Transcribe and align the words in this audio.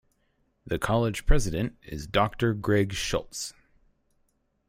The 0.65 0.79
college 0.79 1.27
president 1.27 1.77
is 1.83 2.07
Doctor 2.07 2.55
Greg 2.55 2.91
Schulz. 2.91 3.53